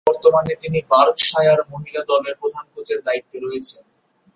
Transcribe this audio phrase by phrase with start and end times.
[0.07, 3.83] বর্তমানে তিনি বার্কশায়ার মহিলা দলের প্রধান কোচের দায়িত্বে রয়েছেন।